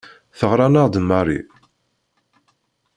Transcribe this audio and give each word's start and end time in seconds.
Teɣra-aneɣ-d 0.37 0.95
Mary. 1.09 1.39